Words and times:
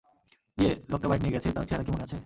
য়ে 0.57 0.71
লোকটা 0.91 1.07
বাইক 1.09 1.21
নিয়ে 1.21 1.35
গেছে, 1.35 1.49
তার 1.55 1.65
চেহারা 1.67 1.83
কি 1.85 1.91
মনে 1.91 2.03
আছে? 2.03 2.17